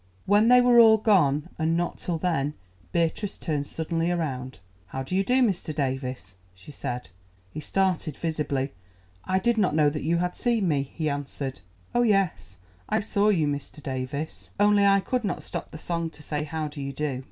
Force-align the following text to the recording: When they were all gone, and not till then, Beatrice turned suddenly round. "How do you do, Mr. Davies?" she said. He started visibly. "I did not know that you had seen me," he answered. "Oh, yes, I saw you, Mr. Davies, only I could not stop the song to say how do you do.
When 0.25 0.47
they 0.47 0.61
were 0.61 0.79
all 0.79 0.97
gone, 0.97 1.49
and 1.59 1.77
not 1.77 1.99
till 1.99 2.17
then, 2.17 2.55
Beatrice 2.91 3.37
turned 3.37 3.67
suddenly 3.67 4.09
round. 4.11 4.57
"How 4.87 5.03
do 5.03 5.15
you 5.15 5.23
do, 5.23 5.43
Mr. 5.47 5.75
Davies?" 5.75 6.33
she 6.55 6.71
said. 6.71 7.09
He 7.51 7.59
started 7.59 8.17
visibly. 8.17 8.73
"I 9.25 9.37
did 9.37 9.59
not 9.59 9.75
know 9.75 9.91
that 9.91 10.01
you 10.01 10.17
had 10.17 10.35
seen 10.35 10.67
me," 10.67 10.89
he 10.95 11.07
answered. 11.07 11.59
"Oh, 11.93 12.01
yes, 12.01 12.57
I 12.89 12.99
saw 12.99 13.29
you, 13.29 13.45
Mr. 13.47 13.79
Davies, 13.83 14.49
only 14.59 14.87
I 14.87 15.01
could 15.01 15.23
not 15.23 15.43
stop 15.43 15.69
the 15.69 15.77
song 15.77 16.09
to 16.09 16.23
say 16.23 16.45
how 16.45 16.67
do 16.67 16.81
you 16.81 16.93
do. 16.93 17.19